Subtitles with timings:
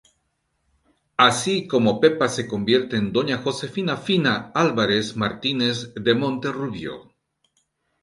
[1.29, 7.13] Así como Pepa se convierte en doña Josefina "Fina" Álvarez Martínez de Monterrubio.